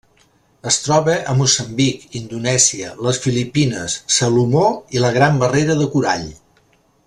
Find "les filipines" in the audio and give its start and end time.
3.09-3.99